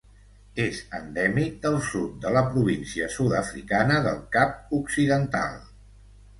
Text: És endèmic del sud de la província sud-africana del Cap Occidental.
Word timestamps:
És 0.61 0.77
endèmic 0.99 1.59
del 1.65 1.77
sud 1.89 2.15
de 2.25 2.33
la 2.37 2.43
província 2.55 3.11
sud-africana 3.19 4.01
del 4.09 4.21
Cap 4.39 4.77
Occidental. 4.83 5.57